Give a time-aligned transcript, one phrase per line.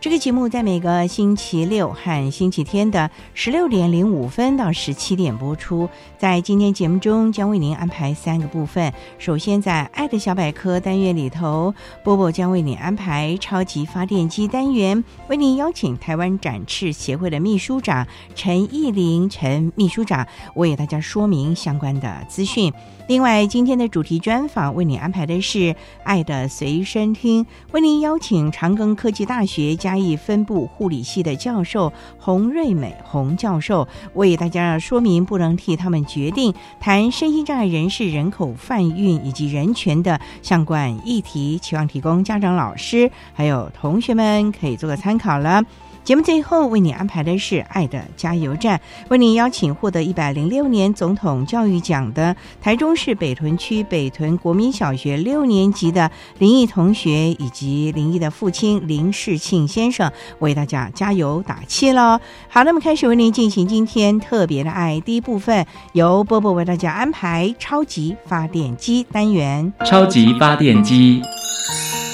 [0.00, 5.88] 这个节目在每个星期六和星期天的十六点零五分到十七点播出。
[6.16, 8.92] 在今天节目中，将为您安排三个部分。
[9.18, 11.74] 首先，在“爱的小百科”单元里头，
[12.04, 20.24] 波波将为你安排“超级发电机”单元，为您邀请台湾展翅协会的秘书长陈义玲陈秘书长
[20.54, 22.72] 为大家说明相关的资讯。
[23.08, 25.74] 另外，今天的主题专访为你安排的是
[26.04, 45.64] “爱的随身听”，为您邀请长庚科技大学嘉义分部护理系的教授洪瑞美洪教授，为大家说明不能替他们决定，谈身心障碍人士人口贩运以及人权的相关议题，希望提供家长、老师还有同学们可以做个参考了。
[46.08, 48.80] 节目最后为你安排的是“爱的加油站”，
[49.10, 62.18] 为你邀请获得一百零六年总统教育奖的台中市北屯区北屯国民小学六年级的林毅同学，以及林毅的父亲林世庆先生，为大家加油打气喽！
[62.48, 69.70] 好，那么开始为您进行今天特别的爱第一部分，由波波为大家安排超级发电机单元。
[69.84, 71.20] 超级发电机，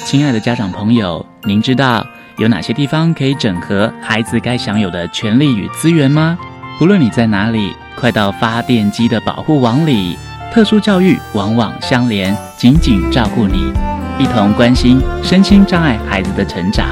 [0.04, 2.04] 亲爱的家长朋友，您知道？
[2.36, 6.36] 有哪些地方可以整合孩子该享有的权利与资源吗？
[6.80, 10.18] 不论你在哪里，快到发电机的保护网里。
[10.52, 13.72] 特殊教育网网相连，紧紧照顾你，
[14.18, 16.88] 一同关心身心障碍孩子的成长。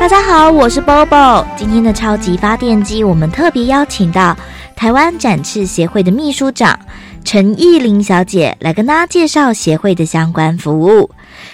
[0.00, 1.44] 大家好，我是 Bobo。
[1.54, 4.34] 今天的超级发电机，我们特别邀请到
[4.74, 6.78] 台湾展翅协会的秘书长。
[7.24, 11.10] 陈艺玲小姐来跟大家介绍协会的相关服务。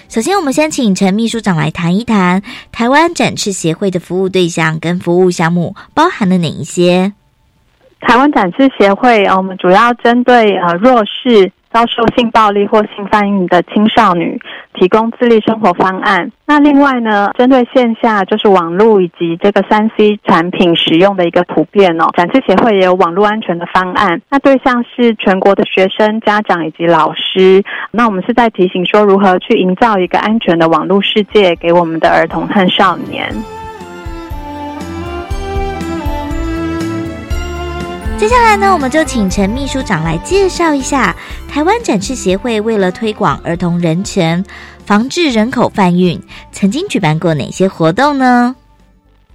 [0.08, 7.12] 首先，我们先请陈秘书长来谈一谈台湾展翅协会的服务对象跟服务项目包含了哪一些。
[8.00, 11.50] 台湾展翅协会，我们主要针对呃弱势。
[11.74, 14.38] 遭受性暴力或性犯运的青少年
[14.74, 16.30] 提供自立生活方案。
[16.46, 24.22] 那另外呢，针对线下就是网络以及这个三 C 产品使用的一个普遍哦，展示协会也有网络安全的方案。
[24.30, 27.64] 那对象是全国的学生、家长以及老师。
[27.90, 33.34] 那我们是在提醒说，如何去营造一个安全的网络世界给我们的儿童和少年。
[38.16, 41.14] 接下来呢，我们就请陈秘书长来介绍一下
[41.48, 44.42] 台湾展翅协会为了推广儿童人权、
[44.86, 46.18] 防治人口贩运，
[46.50, 48.54] 曾经举办过哪些活动呢？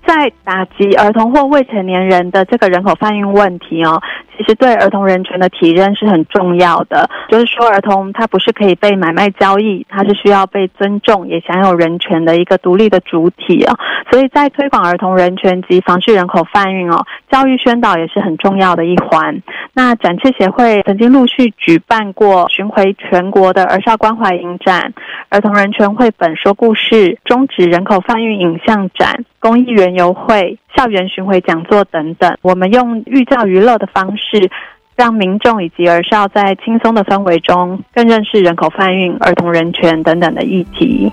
[0.08, 4.02] 在打击儿童或未成年人的这个人口贩运问题哦。
[4.40, 13.76] 其实对儿童人权的体认是很重要的，就是说儿童他不是可以被买卖交易，他是需要被尊重，也享有人权的一个独立的主体啊。
[14.10, 19.42] 所以在推广儿童人权及防治人口贩运哦，教育宣导也是很重要的一环。
[19.74, 24.94] 那展翅协会曾经陆续举办过巡回全国的儿少关怀影展、
[25.28, 32.38] 儿童人权绘本说故事、终止人口贩运影像展、公益园游会、校园巡回讲座等等。
[32.42, 34.50] 我们用寓教于乐的方式。
[34.96, 41.10] 让民众以及儿少在轻松的氛围中更认识人口贩运、儿童人权等等的议题。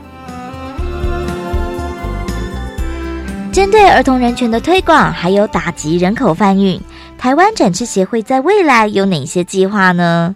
[3.52, 6.80] 针对儿童人权的推广，还有打击人口贩运，
[7.16, 10.34] 台湾展翅协会在未来有哪些计划呢？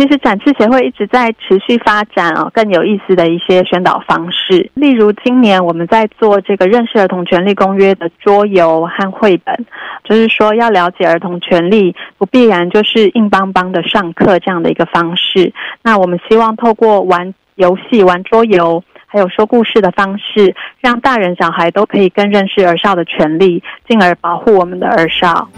[0.00, 4.70] 其实展翅协会一直在持续发展哦，更有意思的一些宣导方式。
[4.72, 9.66] 例如，今年我们在做这个认识儿童权利公约的桌游和绘本，
[10.02, 15.52] 就是说要了解儿童权利，不必然就是硬邦邦的上课这样的一个方式。
[15.82, 25.50] 那我们希望透过玩游戏、玩桌游，还有说故事的方式，让大人小孩都可以更认识儿少的权利，进而保护我们的儿少。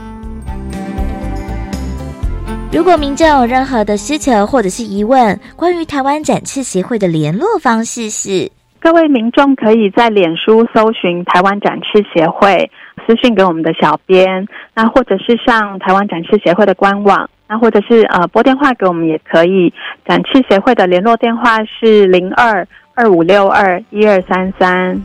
[2.73, 12.71] 如果民众有任何的需求或者是疑问，关于台湾展翅协会的联络方式是：各位民众可以在脸书搜寻台湾展翅协会，
[13.07, 19.73] 私讯给我们的小编，那或者是上台湾展翅协会的官网，那或者是呃拨电话给我们也可以。
[20.07, 25.03] 展翅协会的联络电话是零二二五六二一二三三。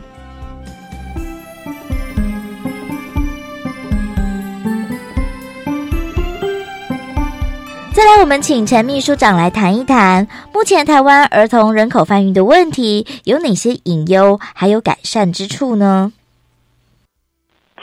[7.98, 16.12] 再来，我们请陈秘书长来谈一谈，目前台湾儿童人口贩运的问题有哪些隐忧，还有改善之处呢？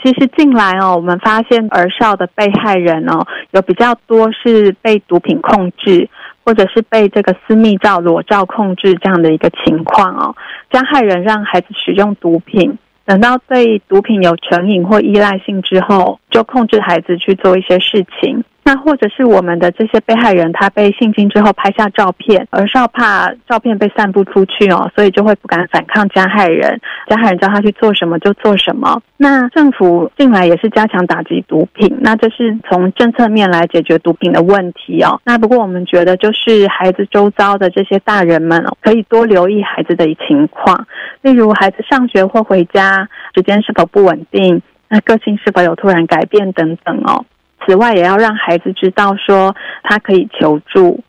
[0.02, 6.08] 其实近来哦，我们发现儿少的被害人哦，有比较多是被毒品控制，
[6.46, 10.34] 或者是被这个私密照、裸照控制这样的一个情况哦。
[10.70, 18.42] 加害人让孩子使用毒品，等到对毒品有成瘾或依赖性之后，就控制孩子去做一些事情。
[18.66, 29.00] 那或者是我们的这些被害人，他被性侵之后拍下照片，而少怕照片被散布出去哦，所以就会不敢反抗加害人，加害人叫他去做什么就做什么。
[29.16, 35.20] 那政府进来也是加强打击毒品，那这是从政策面来解决毒品的问题哦。
[35.24, 40.88] 那不过我们觉得，就是孩子周遭的这些大人们，可以多留意孩子的情况，
[41.22, 47.24] 例如孩子上学或回家时间是否不稳定，那个性是否有突然改变等等哦。
[47.64, 51.02] 此外，也要让孩子知道说他可以求助。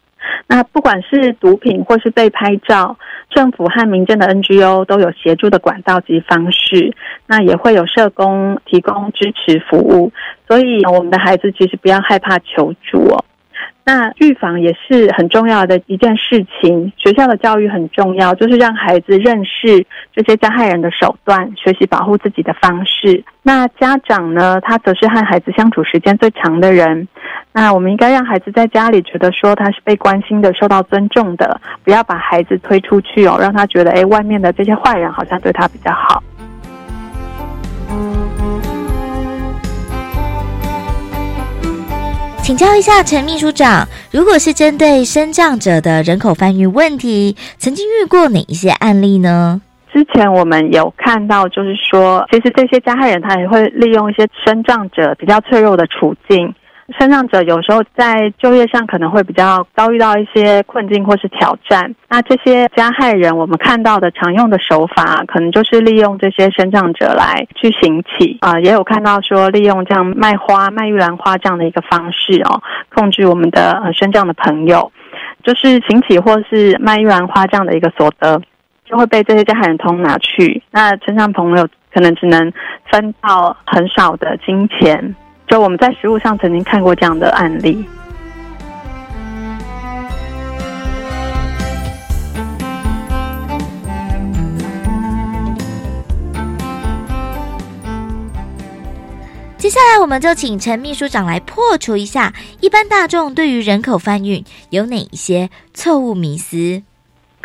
[0.48, 2.98] 那不管是毒品或是被拍照，
[3.30, 6.94] 政府和民间的 NGO 都有协助的管道及方式。
[7.28, 10.12] 那也会有社工提供支持服务，
[10.48, 13.24] 所以我们的孩子其实不要害怕求助哦。
[13.90, 23.24] 那预防也是很重要的一件事情，学校的教育很重要，就是让孩子认识这些加害人的手段，学习保护自己的方式。
[23.44, 27.08] 那家长呢，他则是和孩子相处时间最长的人，
[27.54, 36.22] 那我们应该让孩子在家里觉得说他是被关心的、受到尊重的，不要把孩子推出去哦，让他觉得哎，外面的这些坏人好像对他比较好。
[42.48, 49.62] 请教一下陈秘书长，如果是针对生障者的人口翻译问题，曾经遇过哪一些案例呢？
[49.92, 56.56] 之前我们有看到，就是说，其实这些加害人他也会利用一些生障者比较脆弱的处境。
[56.98, 72.62] 身障者有时候在就业上可能会比较遭遇到一些困境或是挑战，那这些加害人我们看到的常用的手法，可能就是利用这些身障者来去行乞啊，也有看到说利用这样卖花、卖玉兰花这样的一个方式哦，
[72.96, 74.90] 控制我们的呃身障的朋友，
[75.44, 78.42] 就是行乞或是卖玉兰花这样的一个所得，
[78.86, 82.52] 就会被这些加害人通拿去，那身障朋友可能只能
[82.90, 85.14] 分到很少的金钱。
[85.48, 87.84] 就我们在实物上曾经看过这样的案例。
[99.58, 106.84] 接下来，我们就请陈秘书长来破除一下一般大众对于人口贩运有哪一些错误迷思。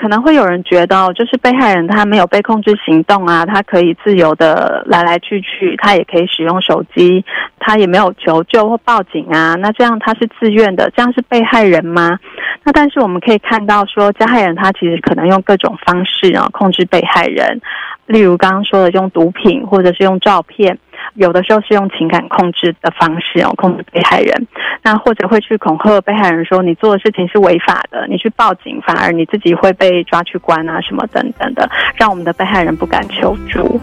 [0.03, 7.25] 可能会有人觉得，就是被害人他没有被控制行动啊，他可以自由的来来去去，他也可以使用手机，
[7.61, 12.19] 他也没有求救或报警啊，那这样他是自愿的，这样是被害人吗？
[12.65, 17.61] 那但是我们可以看到，说加害人他其实可能用各种方式啊控制被害人，
[18.07, 20.77] 例如刚刚说的用毒品或者是用照片。
[21.15, 24.47] 有的时候是用情感控制的方式哦，控制被害人，
[24.83, 33.81] 那或者会去恐吓被害人说你做的事情是违法的，你去报警反而你自己会被抓去关啊什么等等的，让我们的被害人不敢求助。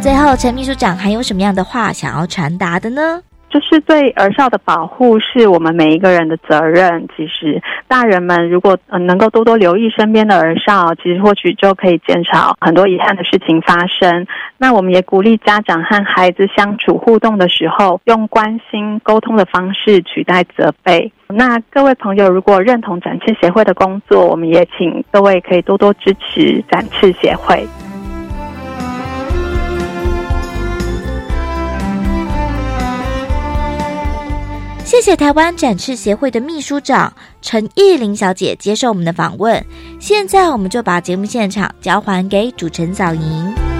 [0.00, 3.20] 最后，陈秘书长还有什么样的话想要传达的呢？
[3.52, 7.06] 就是对儿少的保护是我们每一个人的责任。
[7.14, 14.26] 其实，大人们如果呃能够多多留意身边的儿少，其实或许就可以减少很多遗憾的事情发生。
[14.56, 21.12] 那我们也鼓励家长和孩子相处互动的时候，用关心沟通的方式取代责备。
[21.28, 27.66] 那各位朋友，如果认同展翅协会的工作，我们也请各位可以多多支持展翅协会。
[34.92, 39.64] 谢谢台湾展翅协会的秘书长陈艺玲小姐接受我们的访问。
[39.98, 43.71] 现在我们就把节目现场交还给主持人早莹。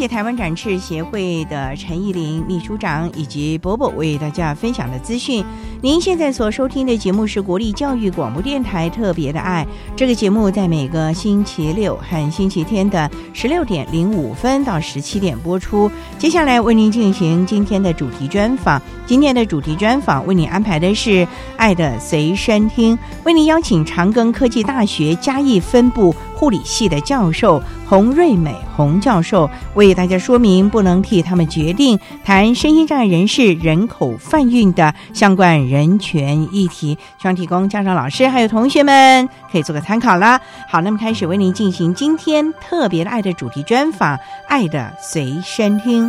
[0.00, 5.44] 谢台湾展翅协会的陈义玲秘书长以及伯伯为大家分享的资讯。
[5.82, 15.92] 您现在所收听的节目是国立教育广播电台特别的爱，这个节目在每个星期六和星期天的十六点零五分到十七点播出。
[16.16, 21.10] 接下来为您进行今天的主题专访，今天的主题专访为您安排的是
[21.58, 26.14] 《爱的随身听》，为您邀请长庚科技大学嘉义分部。
[26.40, 40.40] 护理系的教授洪瑞美洪教授为大家说明不能替他们决定谈身心障碍人士人口贩运的相关人权议题，希望提供家长、老师还有同学们可以做个参考啦。
[40.68, 44.16] 好，那么开始为您进行今天特别的爱的主题专访，
[44.46, 46.08] 《爱的随身听》。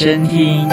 [0.00, 0.66] 真听。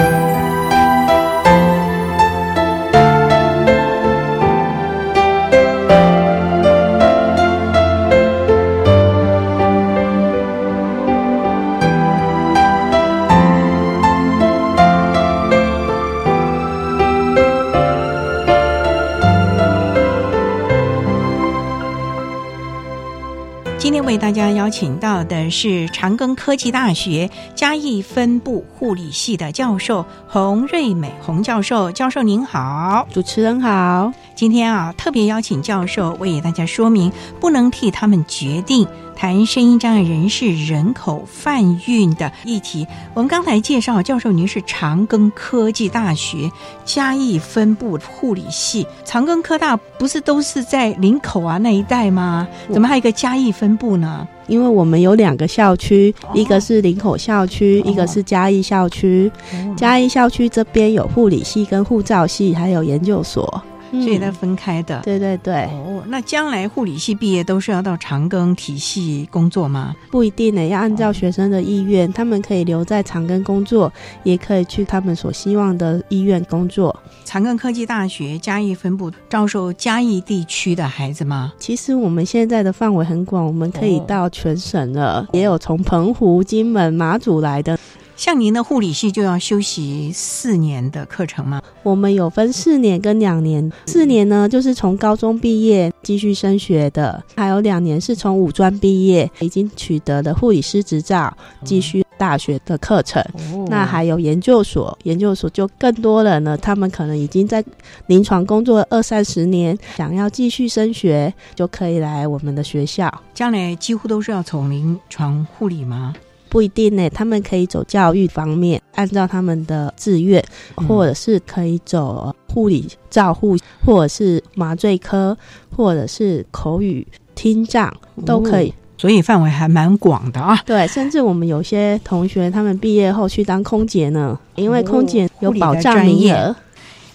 [23.78, 34.12] 今天为大家邀请到的是长庚科技大学嘉义分部护理系的教授洪瑞美洪教授，教授您好，主持人好。
[34.36, 38.86] 今天啊，特别邀请教授为大家说明，不能替他们决定。
[39.16, 42.86] 谈声音障碍人士人口贩运的议题。
[43.16, 46.52] 我们刚才介绍，教授您是长庚科技大学
[46.84, 48.86] 嘉义分部护理系。
[49.06, 52.46] 长庚科大不是都是在林口啊那一带吗？
[52.72, 54.28] 怎么还有一个嘉义分部呢？
[54.48, 59.32] 因为我们有两个校区，一个是林口校区，一个是嘉义校区。
[59.75, 63.62] 嘉义校区这边有护理系、跟护照系，还有研究所。
[63.91, 65.63] 所以它分开的，对对对。
[65.65, 69.96] 哦，那将来护理系毕业都是要到长庚体系工作吗？
[70.12, 73.91] 不一定呢，要按照学生的意愿，他们可以留在长庚工作，
[74.24, 76.96] 也可以去他们所希望的医院工作。
[77.25, 81.53] 长庚科技大学嘉义分部招收嘉义地区的孩子吗？
[81.60, 87.77] 其实我们现在的范围很广，我们可以到全省了，也有从澎湖、金门、马祖来的。
[88.18, 91.62] 像您的护理系就要修习四年的课程吗？
[91.84, 93.72] 我们有分四年跟两年。
[93.86, 101.32] 四年呢，就是从高中毕业继续升学的；还有两年是从五专毕业，已经取得了护理师执照，
[101.64, 103.24] 继续大学的课程。
[103.68, 107.64] 那还有研究所，研究所就更多人了，他们可能已经在
[108.08, 113.14] 临床工作二三十年，想要继续升学，就可以来我们的学校。
[113.36, 116.16] 将来几乎都是要从临床护理吗？
[116.50, 120.44] 不一定呢，他们可以走教育方面，按照他们的志愿，
[120.75, 125.38] 或者是可以走护理照护，或者是麻醉科，
[125.75, 130.60] 或者是口语听障都可以，所以范围还蛮广的啊。
[130.66, 136.56] 对，甚至我们有些同学他们毕业后去当空姐呢，因为空姐有保障名额。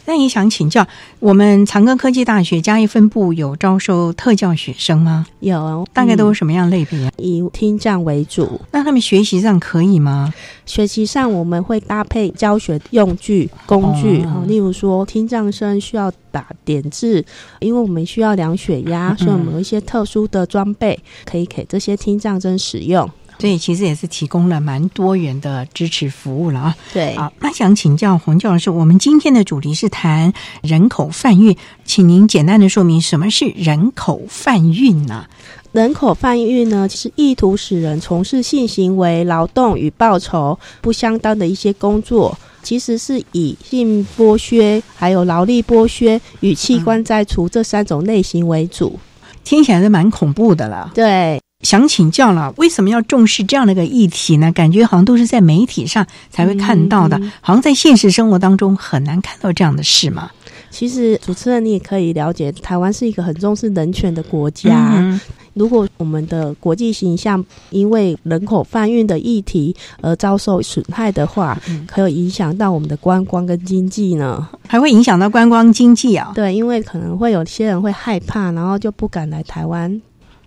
[0.04, 0.86] 那也想请教，
[1.20, 5.26] 我们长庚科技大学嘉义分部有招收特教学生吗？
[5.40, 7.10] 有，大概都有什么样类别？
[7.18, 8.60] 以听障为主。
[8.72, 10.34] 那他们学习上可以吗？
[10.66, 17.24] 学习上我们会搭配教学用具、工具，例如说听障生需要打点字，
[17.60, 23.08] 因为我们需要量血压，所以我们有一些特殊的装备可以给这些听障生使用。
[23.42, 26.76] 所以其实也是提供了蛮多元的支持服务了啊。
[26.92, 30.32] 对，好，那想请教洪教授，我们今天的主题是谈
[30.62, 35.26] 人口贩运，请您简单的说明什么是人口贩运呢？
[35.72, 49.00] 人口贩运呢，是意图使人从事性行为、劳动与报酬不相当的一些工作，其实是以性剥削、还有劳力剥削与器官摘除这三种类型为主，
[49.42, 50.92] 听起来是蛮恐怖的了。
[50.94, 51.42] 对。
[51.62, 54.52] 想请教了，为什么要重视这样的一个议题呢？
[54.52, 60.30] 感觉好像都是在媒体上才会看到的，好像在现实生活当中很难看到这样的事嘛。
[60.70, 65.20] 其实主持人，你也可以了解，台湾是一个很重视人权的国家，
[65.52, 74.48] 如果我们的国际形象因为人口贩运的议题而遭受损害的话，嗯可有影响到我们的观光跟经济呢？
[74.66, 76.32] 还会影响到观光经济啊。
[76.34, 80.00] 对，因为可能会有些人会害怕，然后就不敢来台湾。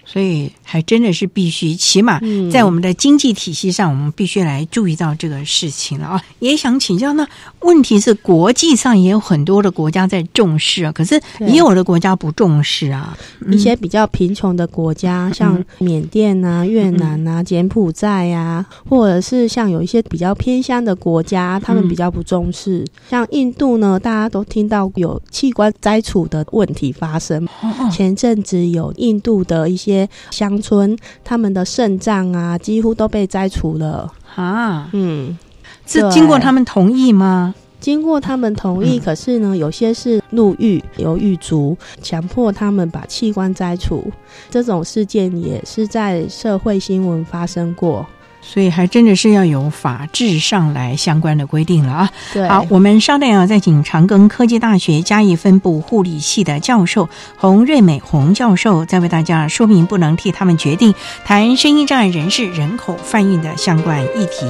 [0.06, 6.24] 所以还真的是必须，起码嗯在我们的经济体系上，我们必须来注意到这个事情了啊！
[6.40, 7.28] 也想请教，那
[7.62, 13.18] 问题是国际上也有很多的国家在重视啊，可是也有的国家不重视啊。
[13.52, 22.86] 一些比较贫穷的国家，像缅甸啊、越南啊、柬埔寨呀、或者是像有一些比较偏乡的国家，他们比较不重视。
[23.10, 27.46] 像印度呢，大家都听到有器官摘除的问题发生。
[27.62, 29.95] 哦前阵子有印度的一些
[30.32, 34.12] 乡村，他们的肾脏啊，几乎都被摘除了。
[34.36, 35.38] 啊，嗯，
[35.86, 37.54] 是对经过他们同意吗？
[37.80, 44.04] 经过他们同意，嗯可是呢，有些是入狱，由狱卒强迫他们把器官摘除，
[44.50, 48.04] 这种事件也是在社会新闻发生过。
[48.48, 52.10] 所以还真的是要有法制上来相关的规定了啊。
[52.32, 60.94] 对，好，我们稍待啊，再请长庚科技大学嘉义分部护理系的教授洪瑞美洪教授，再为大家说明不能替他们决定
[61.26, 64.46] 谈声音障碍人士人口贩运的相关议题。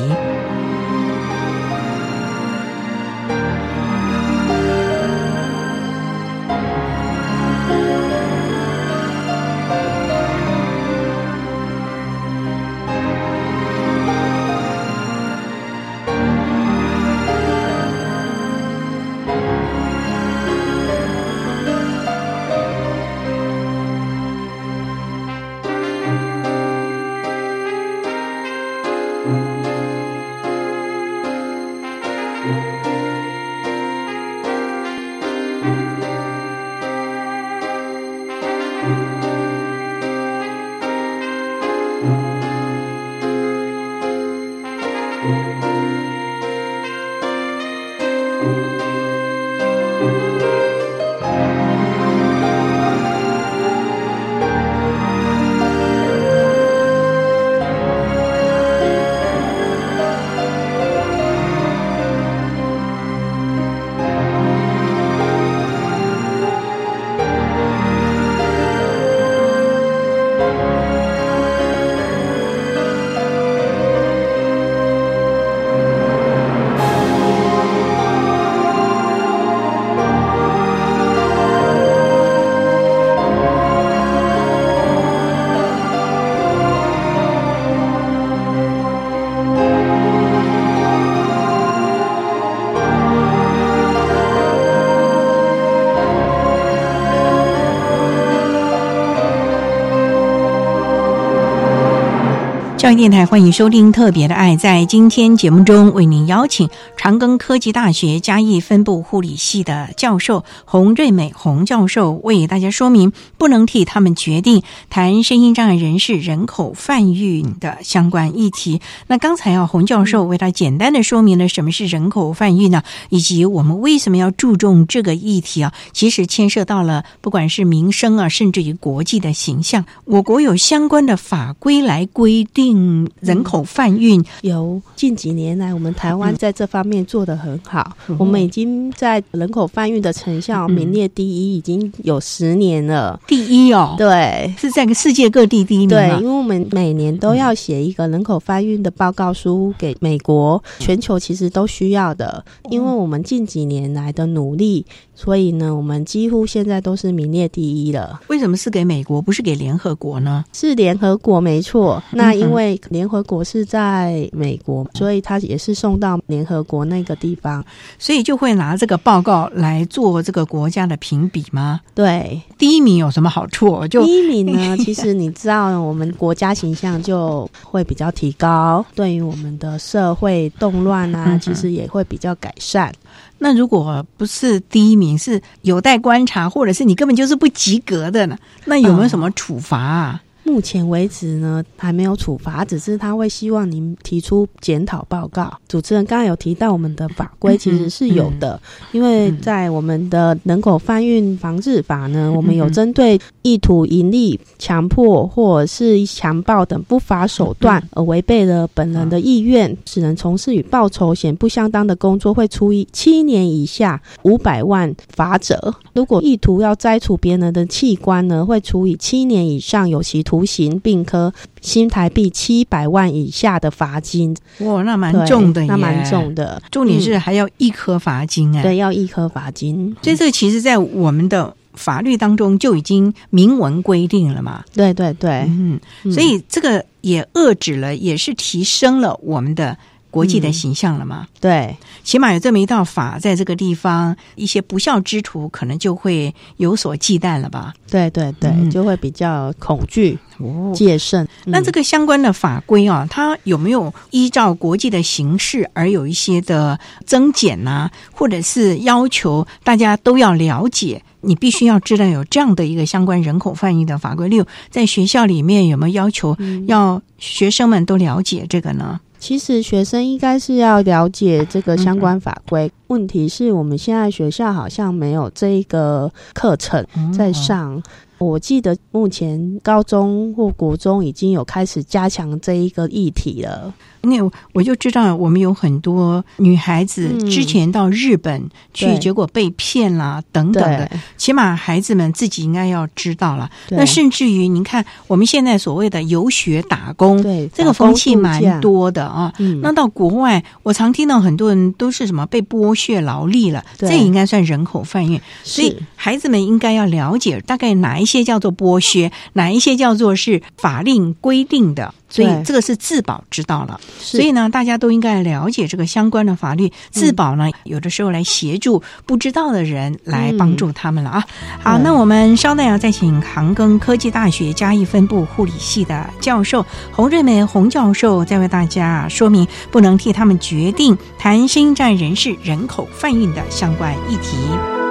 [102.95, 104.53] 电台欢迎收听《特别的爱》。
[104.57, 118.79] 在今天节目中，为您邀请长庚科技大学嘉义分部护理系的教授洪瑞美洪教授，为大家说明不能替他们决定谈身心障碍人士人口贩运的相关议题。
[119.07, 125.73] 那刚才啊，洪教授为他简单的说明了什么是人口贩运呢，以及我们为什么要注重这个议题啊？
[125.91, 132.85] 其实牵涉到了不管是民生啊，甚至于国际的形象，我国有相关的法规来规定
[133.19, 134.23] 人口贩运。
[134.41, 138.15] 有近几年来，我们台湾在这方面做得很好，嗯。
[138.19, 140.71] 我们已经在人口贩运的成效嗯。
[140.71, 143.19] 名列第一，已经有十年了。
[143.25, 152.43] 第一哦，对，是在世界各地第一名对，啊因为我们每年都要写一个人口贩运的报告书给美国，全球其实都需要的。
[152.69, 158.19] 因为我们近几年来的努力，所以呢，我们几乎现在都是名列第一了。
[158.27, 160.43] 为什么是给美国，不是给联合国呢？
[160.53, 167.63] 是联合国没错，那嗯因为联合国是在美国，所以它也是送到联合国那个地方。
[167.97, 171.79] 所以就会拿这个报告来做这个国家的评比吗？
[171.93, 173.87] 对，第一名有什么好处？
[173.87, 182.93] 就第一名呢， 其实你知道，我们国家形象就会比较提高，对于我们的社会动乱啊，嗯其实也会比较改善。
[183.37, 188.37] 那如果不是第一名，是有待观察，或者是你根本就是不及格的呢？
[188.65, 190.21] 那有没有什么处罚啊？
[190.45, 195.51] 目前为止呢，还没有处罚，只是他会希望您提出检讨报告。
[195.67, 215.73] 主持人刚刚有提到，我们的法规其实是有的，因为在我们的人口贩运防治法呢，我们有针对意图盈利、强迫或者是强暴等不法手段而违背了本人的意愿，使人从事与报酬显不相当的工作，会处以七年以下五百万罚则。
[215.93, 226.61] 如果意图要摘除别人的器官呢，会处以七年以上有期徒徒刑并科新台币七百万以下的罚金，哇，那蛮重的，那蛮重的。
[226.69, 229.95] 重点是嗯还要一颗罚金哎、对，要一颗罚金。
[230.01, 234.61] 所以这个其实，在我们的法律当中就已经明文规定了嘛。
[234.73, 239.77] 对对对，嗯，嗯所以这个也遏制了，也是提升了我们的
[240.15, 241.27] 国际的嗯形象了嘛。
[241.41, 241.75] 对
[242.05, 247.73] 起码有这么一道法，在这个地方，一些不孝之徒可能就会有所忌惮了吧？
[247.91, 250.71] 对对对，嗯就会比较恐惧、哦。
[250.73, 251.27] 戒慎。
[251.43, 261.03] 那这个个相关的法规啊，它有没有依照国际的形式而有一些的增减呐、或者是要求大家都要了解？
[261.19, 264.29] 你必须要知道有这样的一个相关人口贩运的法规。
[264.29, 269.01] 例如，在学校里面有没有要求要学生们都了解这个呢？
[269.25, 272.71] 其实学生应该是要了解这个相关法规。
[272.89, 277.81] 问题是我们现在学校好像没有这一个课程在上。
[278.17, 283.73] 我记得目前高中或国中已经有开始加强这一个议题了。
[284.03, 288.39] 因为我就知道我们有很多女孩子嗯之前到日本
[288.71, 293.49] 去，对结果被骗啦等等的，起码孩子们自己应该要知道了。
[293.71, 299.33] 那甚至于，您看我们现在所谓的游学打工，对这个风气蛮多的啊。
[299.39, 305.19] 嗯那到国外，我常听到很多人都是什么被剥削劳力了，对这也应该算人口贩运。
[305.43, 311.93] 所以孩子们应该要了解大概哪一些叫做剥削，哪一些叫做是法令规定的。
[312.07, 316.71] 所以这个是自保知道了，所以呢，大家都应该了解这个相关的法律。
[316.91, 321.25] 自保呢，有的时候来协助不知道的人来帮助他们了啊。
[321.61, 334.84] 好，那我们稍待要再请杭庚科技大学嘉义分部护理系的教授洪瑞美洪教授，再为大家说明不能替他们决定谈新站人士人口贩运的相关议题。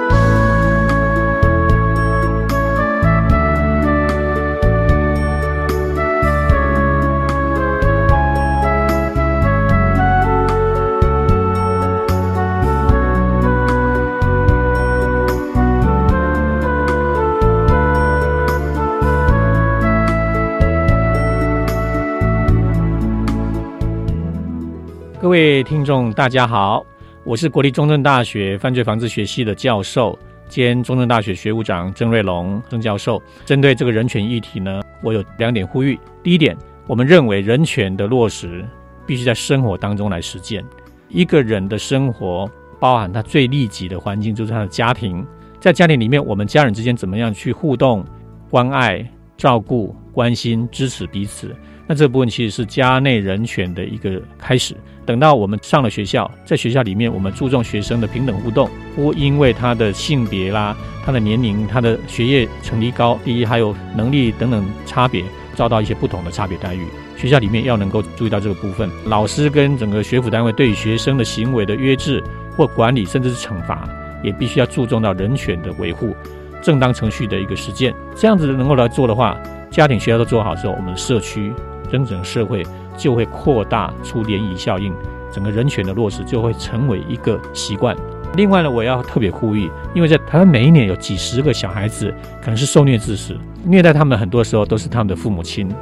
[25.25, 26.85] 各位听众，大家好，
[27.23, 30.15] 我是国立中正大学犯罪防治学系的教授
[30.47, 33.19] 兼中正大学学务长郑瑞龙郑教授。
[33.43, 35.99] 针对这个人权议题呢，我有两点呼吁。
[36.21, 38.63] 第一点，我们认为人权的落实
[39.07, 40.63] 必须在生活当中来实践。
[41.09, 42.47] 一个人的生活
[42.79, 45.25] 包含他最利己的环境，就是他的家庭。
[45.59, 48.05] 在家庭里面，我们家人之间怎么样去互动、
[48.51, 49.03] 关爱、
[49.35, 51.55] 照顾、关心、支持彼此？
[51.87, 54.75] 那这部分其实是家内人权的一个开始。
[55.05, 66.87] 等到我们上了学校，在学校里面，我们注重学生的平等互动，不因为他的性别啦、他的年龄、他的学业成绩高低，还有能力等等差别，遭到一些不同的差别待遇。
[67.15, 72.21] 学校里面要能够注意到这个部分，老师跟整个学府单位对于学生的行为的约制
[72.57, 73.87] 或管理，甚至是惩罚，
[74.23, 76.15] 也必须要注重到人权的维护、
[76.63, 77.93] 正当程序的一个实践。
[78.15, 79.37] 这样子能够来做的话，
[79.69, 81.53] 家庭、学校都做好之后，我们社区、
[81.85, 82.63] 跟整个社会
[82.97, 84.93] 就会扩大出涟漪效应，
[85.31, 87.95] 整个人权的落实就会成为一个习惯。
[88.35, 95.73] 另外呢，我要特别呼吁，因为在台湾每一年有几十个小孩子可能是受虐致死，虐待他们很多时候都是他们的父母亲、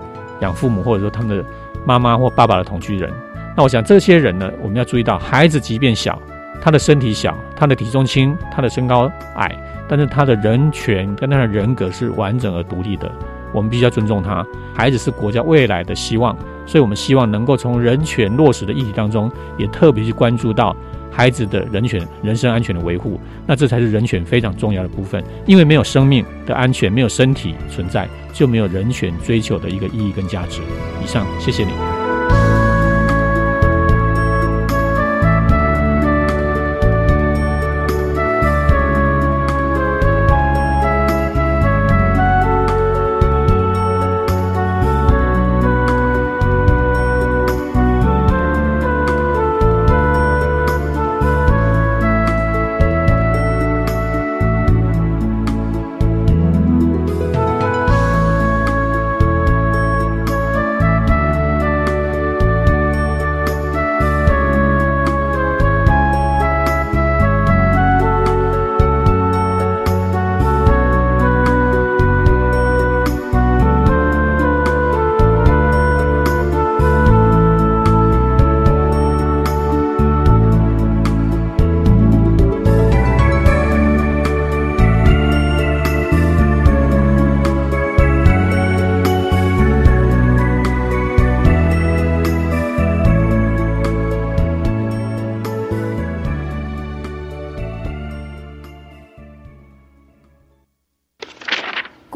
[0.42, 1.44] 养父母或者说他们的
[1.86, 3.12] 妈妈或爸爸的同居人。
[3.58, 6.20] 那我想这些人呢，我们要注意到，孩子即便小，
[6.62, 9.52] 他的身体小，他的体重轻，他的身高矮，
[9.88, 13.12] 但是他的人权跟他的人格是完整而独立的。
[13.54, 14.46] 我们必须要尊重他。
[14.74, 16.36] 孩子是国家未来的希望，
[16.66, 20.76] 所以我们希望能够从人权落实的议题当中，也特别去关注到
[21.12, 23.20] 孩子的人权、人身安全的维护。
[23.46, 25.24] 那这才是人权非常重要的部分。
[25.46, 30.62] 因为没有生命的安全，没有身体存在，就没有人权追求的一个意义跟价值。
[31.04, 32.03] 以上，谢谢你。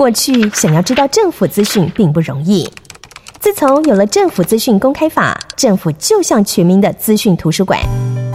[0.08, 2.66] 过去想要知道政府资讯并不容易，
[3.42, 7.78] 自从有了政府资讯公开法，政府就像全民的资讯图书馆。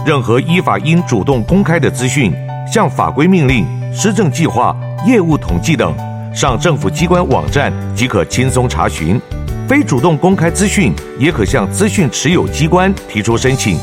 [0.05, 2.31] 任何依法应主动公开的资讯，
[2.71, 4.75] 像法规命令、施政计划、
[5.07, 5.91] 业务统计等，
[6.31, 9.19] 上政府机关网站即可轻松查询。
[9.67, 13.79] 非主动公开资讯，也可向资讯持有机关提出申请。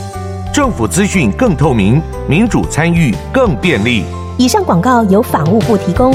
[0.54, 4.04] 政府资讯更透明，民主参与更便利。
[4.38, 6.14] 以上广告由法务部提供。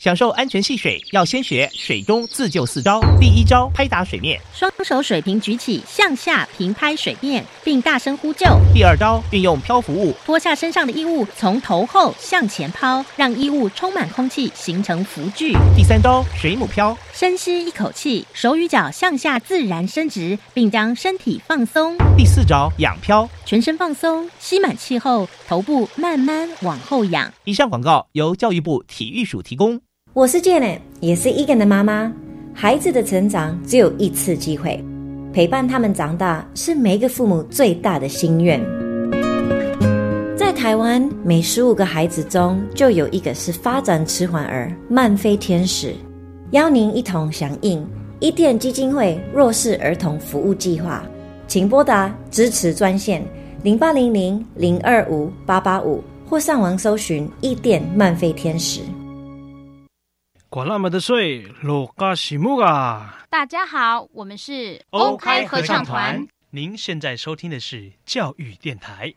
[0.00, 3.02] 享受安全戏水，要先学水中自救四招。
[3.20, 8.46] 第一招，拍打水面，双手水平举起，向下平拍水面，并大声呼救。
[8.72, 15.52] 第二招，运用漂浮物，脱下身上的衣物，从头后向前抛，让衣物充满空气，形成浮具。
[15.76, 21.94] 第三招，水母漂，深吸一口气，手与脚向下自然伸直，并将身体放松。
[22.16, 27.30] 第四招，仰漂，全身放松，吸满气后，头部慢慢往后仰。
[27.44, 29.78] 以上广告由教育部体育署提供。
[30.12, 32.12] 我是 Jane，也是 Egan 的妈妈。
[32.52, 34.84] 孩子的成长只有一次机会，
[35.32, 38.60] 陪伴他们长大是每一个父母最大的心愿。
[40.36, 45.94] 在台湾，每十五个孩子中就有一个是发展迟缓儿、慢飞天使。
[46.50, 47.86] 邀您一同响应
[48.18, 51.04] 伊甸基金会弱势儿童服务计划，
[51.46, 53.24] 请拨打支持专线
[53.62, 58.80] 零八零零零二五八八五，或上网搜寻伊甸慢飞天使。
[60.52, 63.24] 管那么的水，罗嘎西木啊！
[63.30, 66.26] 大家好，我们是欧开合唱团。
[66.50, 69.14] 您现在收听的是教育电台。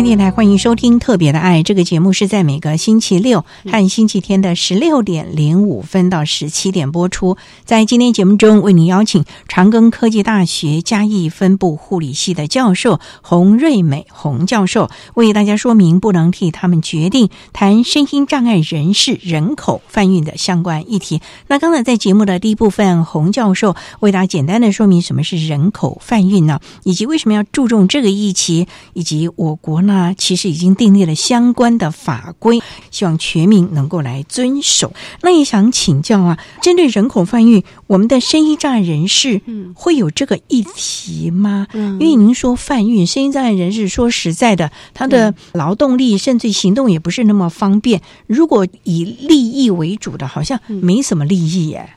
[0.00, 7.36] 教电台欢迎收听《特别的爱》这个节目，是在每个星期六和星期天的十六点零五分到十七点播出。
[7.66, 21.20] 在今天节目中，为您邀请长庚科技大学嘉义分部护理系的教授洪瑞美洪教授，为大家说明不能替他们决定谈身心障碍人士人口贩运的相关议题。
[21.46, 29.82] 那刚才在节目的第一部分，洪教授为大家简单的说明什么是人口贩运呢，以及为什么要注重这个议题，以及我国。
[29.90, 34.92] 那其实已经订立了相关的法规，希望全民能够来遵守。
[35.20, 41.66] 那也想请教啊，针对人口贩运，我们的身心障碍人士，嗯，会有这个议题吗？
[41.72, 48.00] 嗯，因为您说贩运身心障碍人士，说实在的，他的劳动力甚至行动也不是那么方便。
[48.28, 51.90] 如果以利益为主的，好像没什么利益耶。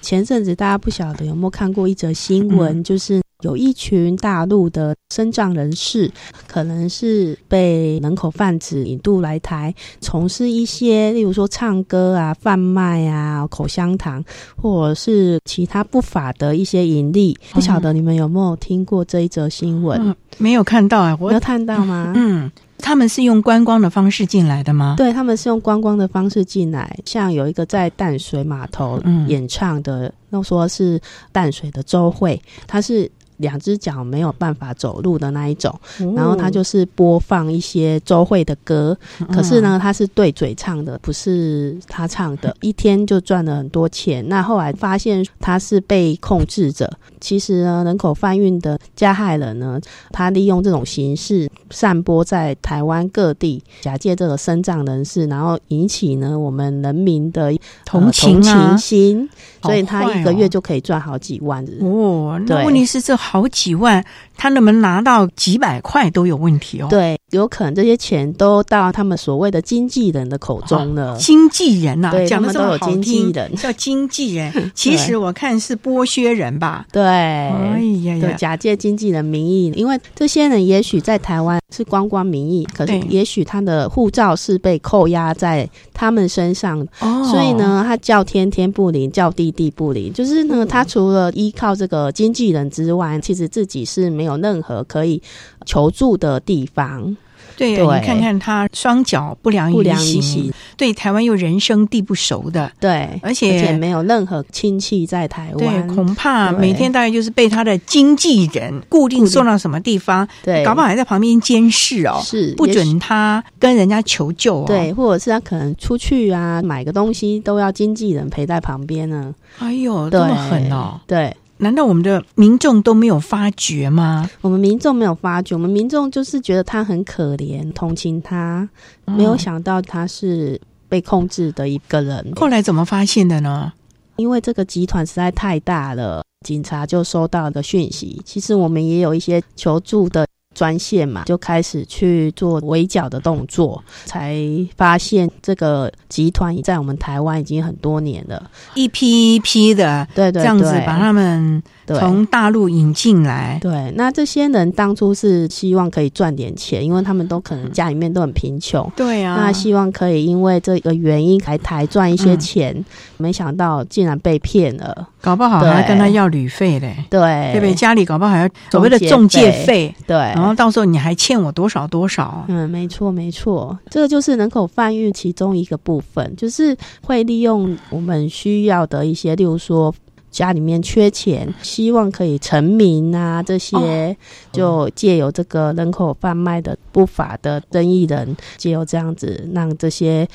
[0.00, 3.20] 前阵子大家不晓得有没有看过一则新闻，就是。
[3.42, 6.10] 有一群大陆的身障人士，
[6.46, 14.22] 可能是被人口贩子引渡来台，从事一些，例如说唱歌啊、贩卖啊、口香糖，
[14.56, 17.36] 或者是其他不法的一些盈利。
[17.52, 20.14] 不晓得你们有没有听过这一则新闻？
[20.38, 22.12] 没有看到啊，我有看到吗？
[22.16, 22.50] 嗯，
[22.80, 24.94] 他们是用观光的方式进来的吗？
[24.96, 26.98] 对，他们是用观光的方式进来。
[27.04, 33.10] 像有一个在淡水码头演唱的，那说是淡水的周慧，他是。
[33.40, 35.74] 两只脚没有办法走路的那一种，
[36.14, 38.94] 然后他就是播放一些周慧的歌，
[39.32, 44.22] 可是呢，他是对嘴唱的，不是他唱的， 一天就赚了很多钱。
[44.28, 57.56] 那后来发现他是被控制者，其实呢，人口贩运的加害人呢，他利用这种形式散播在台湾各地，假借这个身障人士，然后引起呢我们人民的
[57.86, 58.42] 同情
[58.76, 59.28] 心，
[59.62, 61.64] 所以他一个月就可以赚好几万。
[61.80, 63.16] 哦，那问题是这。
[63.20, 64.04] 好几万，
[64.42, 66.86] 他能不能拿到几百块都有问题哦。
[66.88, 71.14] 对，有可能这些钱都到他们所谓的经纪人的口中了。
[71.18, 74.50] 经纪人呐，讲的都有经纪人，叫经纪人。
[74.74, 76.86] 其实我看是剥削人吧。
[76.90, 90.10] 对，哎呀呀，假借经纪人名义，因为这些人也许在台湾是观光名义，可是也许他的护照是被扣押在他们身上，哦所以呢，他叫天天不灵，叫地地不灵。
[90.14, 93.10] 就是呢，他除了依靠这个经纪人之外。
[93.20, 94.29] 其实自己是没有。
[94.30, 95.22] 有任何可以
[95.66, 97.16] 求助的地方。
[97.56, 114.64] 对，对你看看他双脚不良不良于行行，对台湾又人生地不熟的，对，而且而且没有任何亲戚在台对，湾，恐怕每天大概就是被他的经纪人固定送到什么地方，对搞不好还在旁边监视哦，是不准他跟人家求救哦。
[114.66, 119.34] 对，，或者是他可能出去啊，买个东西都要经纪人陪在旁边呢。
[119.58, 120.98] 哎呦，这对么狠哦！
[121.06, 124.28] 对，难道我们的民众都没有发觉吗？
[124.40, 128.68] 我们民众没有发觉，我们民众就是觉得他很可怜，同情他，
[129.06, 132.32] 嗯没有想到他是被控制的一个人。
[132.34, 133.72] 后来怎么发现的呢？
[134.16, 138.20] 因为这个集团实在太大了，警察就收到的讯息。
[138.24, 144.36] 其实我们也有一些求助的专线嘛，就开始去做围剿的动作，才
[144.76, 148.50] 发现这个集团在我们台湾已经很多年了。
[148.74, 153.58] 一批一批的，对对这样子把他们对从大陆引进来。
[153.60, 158.90] 对，那这些人当初是希望可以赚点钱，因为他们都可能家里面都很贫穷。
[158.96, 162.84] 对啊，那希望可以因为这个原因来台赚一些嗯钱，
[163.16, 165.08] 没想到竟然被骗了。
[165.22, 167.20] 搞不好对还跟他要旅费嘞，对，
[167.52, 167.74] 对不对？
[167.74, 172.44] 家里搞不好还要所谓的中介费，对，然后到时候你还欠我多少多少。
[172.48, 179.94] 嗯，没错，没错，这个就是人口贩运其中一个部分，就是会利用我们需要的一些，例如说
[180.30, 184.16] 家里面缺钱，希望可以成名啊，这些、
[184.52, 190.26] 就借由这个人口贩卖的不法的争议人，借由这样子让这些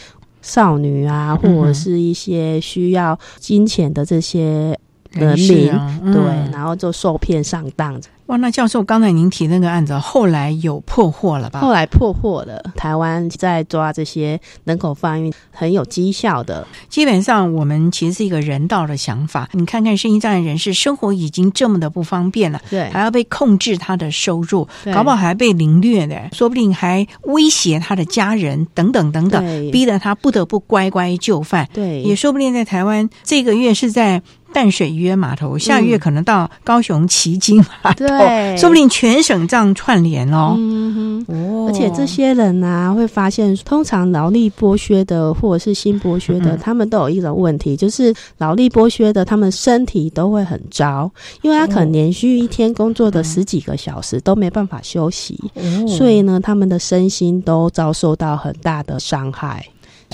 [0.42, 4.78] 少女啊，或者是一些需要金钱的这些
[5.12, 5.72] 人民，
[6.14, 8.00] 对，然后就受骗上当。
[8.28, 11.60] 哇，那教授刚才您提那个案子，后来有破获了吧？
[11.60, 16.66] 后来破获了，台湾在抓这些人口贩运很有绩效的。
[16.90, 19.48] 基本上，我们其实是一个人道的想法。
[19.52, 31.70] 你看看，身心障碍人士生活已经这么的不方便了，对还要被控制他的收入，搞不好还被凌虐的，说不定还威胁他的家人等等等等，对逼得他不得不乖乖就范。
[31.72, 34.24] 对，也说不定在台湾这个月是在。
[34.54, 38.58] 淡水渔人码头，下个月可能到高雄旗津码头，对。
[38.58, 40.56] 说不定全省这样串联哦。
[40.58, 41.66] 嗯哼，哦。
[41.68, 46.60] 而且这些人啊，会发现，通常劳力剥削的或者是新剥削的，嗯。
[46.62, 51.10] 他们都有一种问题，就是劳力剥削的，他们身体都会很糟，
[51.42, 55.88] 因为他可能连续一天工作的十几个小时都没办法休息，哦。
[55.88, 59.66] 所以呢，他们的身心都遭受到很大的伤害。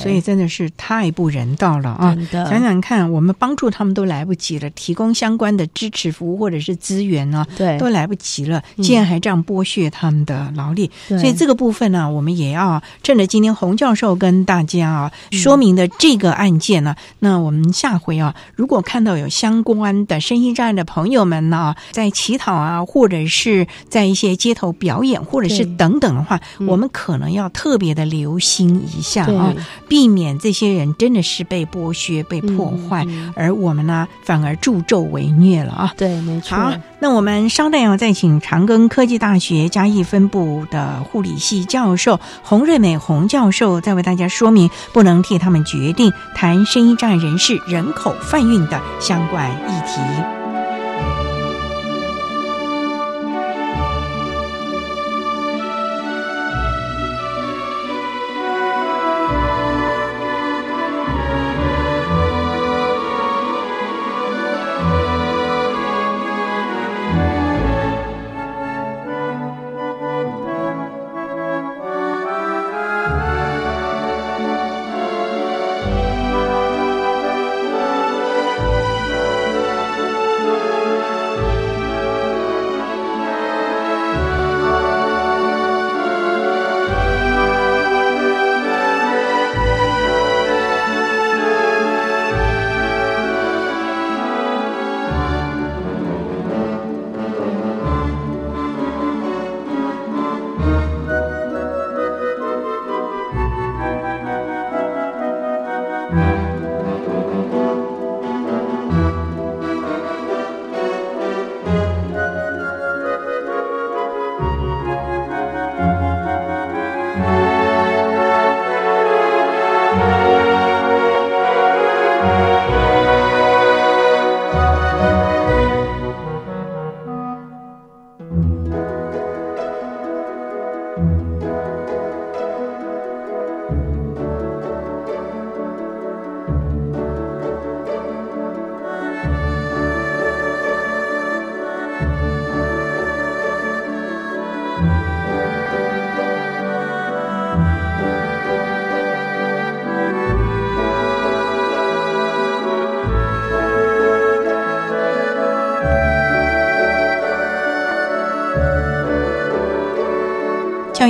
[0.02, 2.18] 所以真的是太不人道了啊！
[2.32, 7.78] 想想看，我们帮助他们都来不及了，提供相关的支持服务或者是资源呢，对。
[7.78, 8.84] 都来不及了，嗯。
[8.84, 10.90] 竟然还这样剥削他们的劳力。
[11.08, 11.18] 对。
[11.20, 26.68] 所以这个部分呢，我们也要趁着今天洪教授跟大家啊说明的这个案件呢，那我们下回啊，如果看到有相关的身心障碍的朋友们呢，在乞讨啊，或者是在一些街头表演，或者是等等的话，嗯。
[26.68, 29.54] 我们可能要特别的留心一下啊。
[29.92, 35.94] 避免这些人真的是被剥削、被破坏，嗯而我们呢反而助纣为虐了啊！
[35.98, 36.56] 对，没错。
[36.56, 50.41] 好，那我们稍待要再请长庚科技大学嘉义分部的护理系教授洪瑞美洪教授，再为大家说明不能替他们决定谈生意障碍人士人口贩运的相关议题。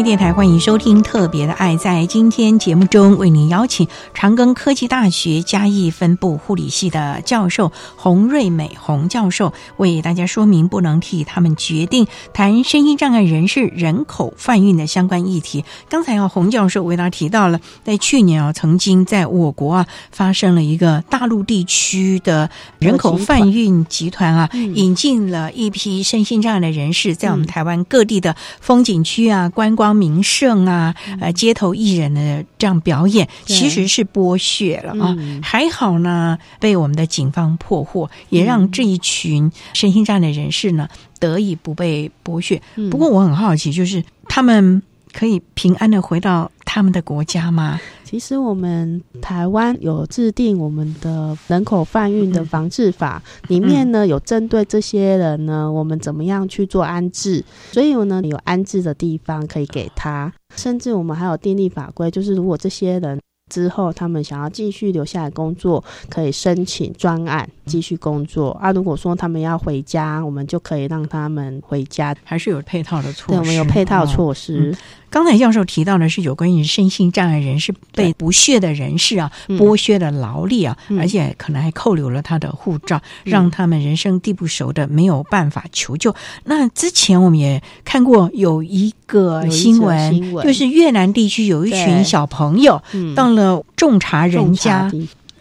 [0.03, 1.75] 电台欢迎收听《特别的爱》。
[1.77, 15.65] 在今天节目中，为您邀请长庚科技大学嘉义分部护理系的教授洪瑞美洪教授，为大家说明不能替他们决定谈身心障碍人士人口贩运的相关议题。
[15.87, 22.49] 刚才啊，洪教授为大家提到了，在去年啊，曾经在我国啊发生了一个大陆地区的
[22.79, 35.15] 人口贩运集团啊，引进了一批身心障碍的人士，在我们台湾各地的风景区啊、观光名胜啊、呃街头艺人的这样表演，其实是剥削了啊。
[35.41, 40.87] 还好呢，被我们的警方破获，也让这一群身心障碍的人士呢
[41.19, 42.61] 得以不被剥削。
[42.89, 44.81] 不过我很好奇，就是他们
[45.13, 47.79] 可以平安的回到他们的国家吗？
[48.03, 63.19] 其实我们台湾有制定我们的人口贩运的防治法，里面呢有针对这些人呢，我们怎么样去做安置，所以呢有安置的地方可以给他，甚至我们还有订立法规，就是如果这些人。
[63.49, 68.71] 之后，他们想要继续留下来工作，可以申请专案继续工作啊。
[68.71, 73.27] 如果说他们要回家，我们就可以让他们回家，还是有配套的措施。
[73.33, 74.73] 对，我们有配套措施。
[75.11, 86.15] 刚才教授提到的是有关于身心障碍人士被不屑的人士啊，剥削的劳力啊，而且可能还扣留了他的护照，让他们人生地不熟的没有办法求救。
[86.45, 92.81] 那之前我们也看过有一个新闻，就是越南地区有一群小朋友
[93.13, 94.89] 到了种茶人家。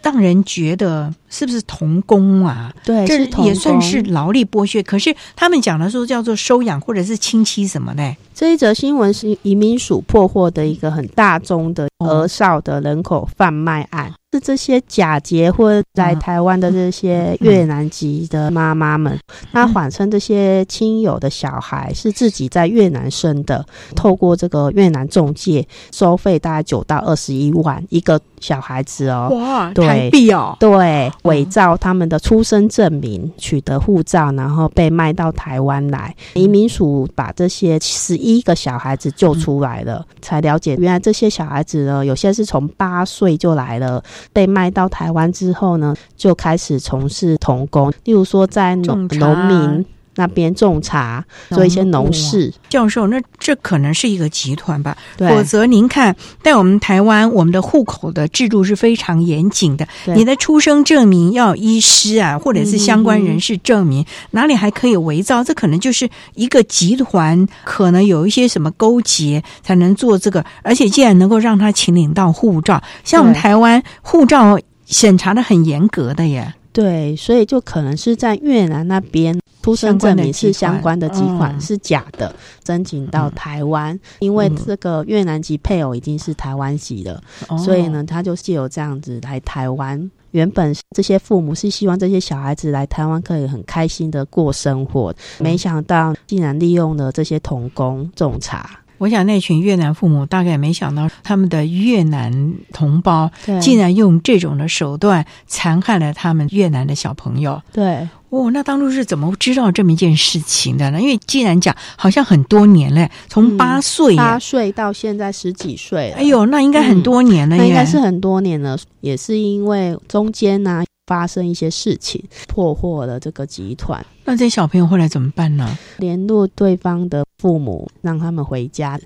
[0.03, 2.73] 让人觉得是不是童工啊？
[2.83, 4.81] 对，这也算是劳力剥削。
[4.81, 8.15] 可是他们讲的说叫做收养或者是亲戚什么的。
[8.41, 19.15] 这一则新闻是移民署破获的一个很大宗的儿少的人口贩卖案，是这些假结婚在台湾的这些越南籍的妈妈们，
[19.51, 23.63] 那谎称这些亲友的小孩是自己在越南生的，
[23.95, 28.19] 透过这个越南中介收费大概九到二十一万一个。
[28.41, 36.15] 小孩子哦，哇，台币哦，对，伪造他们的出生证明，取得护照，然后被卖到台湾来。
[36.33, 44.01] 移民署把这些十一个小孩子救出来了，才了解原来这些小孩子呢，有些是从八岁就来了，
[44.31, 49.85] 被卖到台湾之后呢，就开始从事童工，例如说在农农民。
[50.15, 52.53] 那边种茶，做一些农事。
[52.69, 54.97] 教授，那这可能是一个集团吧？
[55.17, 59.87] 对否则您看，在我们台湾，我们的户口的制度是非常严谨的。
[60.15, 65.43] 你的出生证明要医师啊，或者是相关人士证明，哪里还可以伪造？
[65.43, 70.43] 这可能就是一个集团，可能有一些什么勾结，才能做这个。
[70.61, 76.53] 而且，既然能够让他请领到护照，像我们台湾护照审查的很严格的耶。
[76.73, 79.37] 对，所以就可能是在越南那边。
[79.61, 82.33] 出生证明是相关的几款是假的，
[82.65, 87.21] 申请到台湾，因为这个越南籍配偶已经是台湾籍了，
[87.63, 90.09] 所以呢，他就借由这样子来台湾。
[90.31, 98.80] 原本这些父母是希望这些小孩子来台湾可以很开心的过生活，没想到竟然利用了这些童工种茶。
[99.01, 107.59] 我想那群越南父母大概没想到，他们的越南同胞竟然用这种的手段残害了他们越南的小朋友。
[107.73, 108.07] 对。
[108.29, 111.01] 哦，那当初是怎么知道这么一件事情的呢？
[111.01, 124.05] 因为既然讲，好像很多年嘞，从八岁八岁到现在十几岁，哎呦，那应该很多年了，那应该是很多年了，也是因为中间呢发生一些事情，破获了这个集团。
[124.23, 125.77] 那这些小朋友后来怎么办呢？
[125.97, 128.97] 联络对方的父母，让他们回家。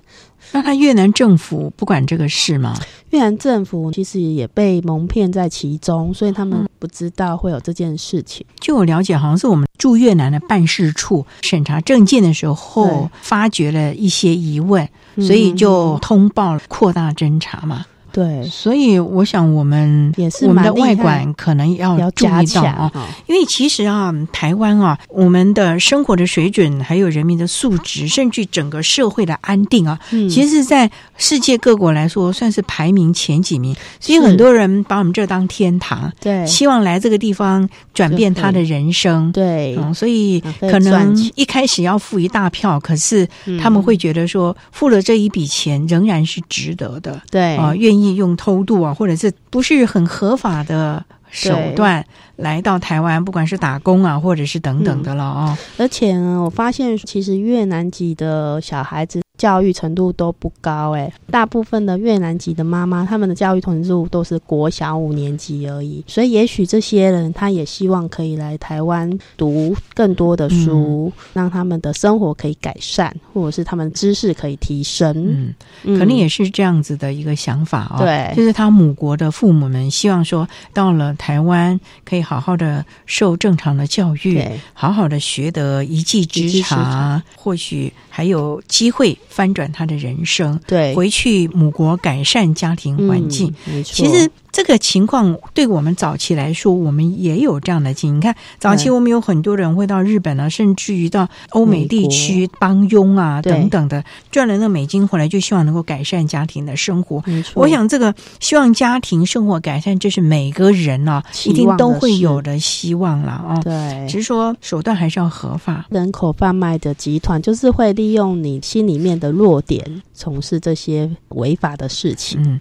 [0.52, 2.76] 那他越南政府不管这个事吗？
[3.10, 8.46] 越南政府其实也被蒙骗在其中，所以他们不知道会有这件事情。
[8.60, 17.84] 据我了解，好像是我们驻越南的办事处审查证件的时候，发觉了一些疑问，所以就通报扩大侦查嘛。
[18.16, 22.90] 对，所以我想我们也是我们的外管可能要注意到啊，
[23.26, 30.00] 因为其实啊，台湾啊，我们的生活的水准，还有人民的素质，甚至整个社会的安定啊，
[30.30, 33.76] 其实，在世界各国来说，算是排名前几名。
[34.00, 43.28] 所以很多人把我们这当天堂，对，希望来这个地方转变他的人生，对，所以可能一开始要付一大票，可是
[43.60, 47.54] 他们会觉得说，付了这一笔钱仍然是值得的，对。
[47.56, 48.05] 啊，愿意。
[48.14, 52.04] 用偷渡啊，或者是不是很合法的手段
[52.36, 55.58] 来到台湾，不管是打工啊，或者是等等的了啊。
[55.76, 66.02] 而且呢，我发现其实越南籍的小孩子教育程度都不高，诶，大部分的越南籍的妈妈，他们的教育程度都是国小五年级而已。
[66.06, 75.54] 所以，也许这些人他也希望可以来台湾读更多的书，让他们的生活可以改善，或者是他们知识可以提升。
[75.84, 77.98] 嗯，可能也是这样子的一个想法哦。
[77.98, 89.16] 对，就是他母国的父母们希望说，到了台湾可以好好的受正常的教育，好好的学得一技之长，或许还有机会。
[89.28, 93.94] 翻转他的人生，对，回去母国改善家庭环境，没错。
[93.94, 98.16] 其实这个情况对我们早期来说，我们也有这样的经历。
[98.16, 107.22] 你看，早期我们有很多人会到日本啊，甚至于到欧美地区帮佣啊等等的，赚了那美金回来，就希望能够改善家庭的生活。
[107.52, 113.60] 我想这个希望家庭生活改善，这是每个人啊一定都会有的希望了啊。
[113.62, 115.84] 对，只是说手段还是要合法。
[115.90, 119.30] 人口贩卖的集团就是会利用你心里面的。
[119.30, 122.42] 弱点，从事这些违法的事情。
[122.42, 122.60] 嗯，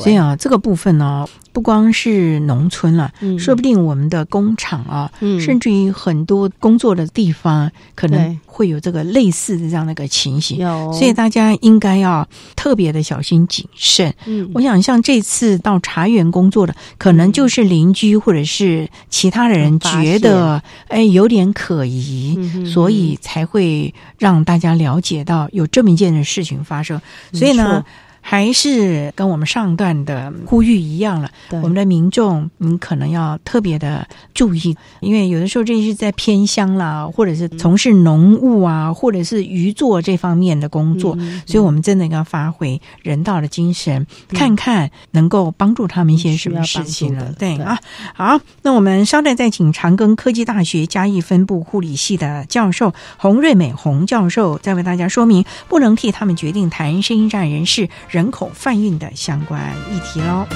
[0.00, 10.58] 所以啊，这个部分呢，不光是农村了，说不定我们的工厂啊，嗯甚至于很多工作的地方，可能会有这个类似的这样的一个情形。
[10.92, 12.26] 所以大家应该要
[12.56, 14.14] 特别的小心谨慎。
[14.24, 26.14] 嗯，我想像这次到茶园工作的，可能就是邻居或者是其他的人觉得，哎，有点可疑，所以才会让大家了解到有这么一件。
[26.14, 26.93] 的事情发生，
[27.32, 27.84] 所以呢。
[28.26, 31.28] 还是跟我们上段的呼吁一样了。
[31.50, 41.14] 我们的民众，你可能要特别的注意，因为有的时候这是在偏乡啦，或者是从事农务啊，或者是渔作这方面的工作，
[41.44, 47.30] 所以我们真的要发挥人道的精神，看看能够帮助他们一些什么事情了。
[47.38, 47.78] 对啊，
[48.14, 57.90] 好，那我们稍待再请长庚科技大学嘉义分部护理系的教授洪瑞美洪教授，再为大家说明，不能替他们决定谈声音障人士。
[58.14, 59.60] 人口贩运的相关
[59.92, 60.46] 议题喽。